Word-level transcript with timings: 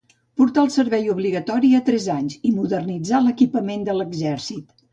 Portà 0.41 0.61
el 0.67 0.71
servei 0.75 1.05
obligatori 1.15 1.69
a 1.81 1.83
tres 1.91 2.09
anys 2.15 2.39
i 2.51 2.55
modernitzà 2.57 3.23
l'equipament 3.27 3.87
de 3.91 3.99
l'exèrcit. 4.03 4.69